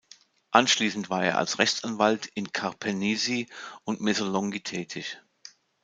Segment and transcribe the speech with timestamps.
[0.49, 3.45] Anschließend war er als Rechtsanwalt in Karpenisi
[3.83, 5.19] und Messolongi tätig.